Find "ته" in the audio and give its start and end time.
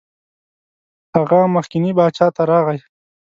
2.35-2.41